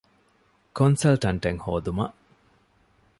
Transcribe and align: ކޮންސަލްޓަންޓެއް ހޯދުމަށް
ކޮންސަލްޓަންޓެއް 0.77 1.61
ހޯދުމަށް 1.65 2.13